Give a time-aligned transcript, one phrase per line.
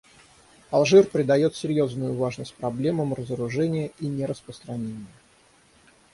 [0.71, 5.05] Алжир придает серьезную важность проблемам разоружения и нераспространения.